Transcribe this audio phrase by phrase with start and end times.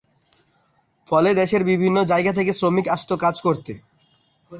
[1.07, 3.73] ফলে দেশের বিভিন্ন জায়গা থেকে শ্রমিক আসতো কাজ করতে।